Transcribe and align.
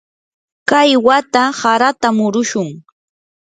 kay 0.69 0.91
wata 1.05 1.43
harata 1.59 2.09
murushun. 2.17 2.69